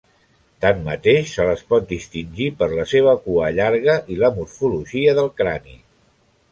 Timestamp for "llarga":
3.59-4.01